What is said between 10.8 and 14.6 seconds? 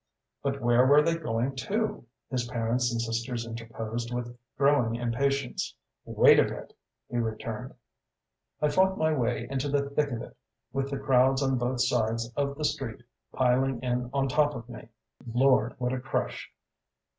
the crowds on both sides of the street piling in on top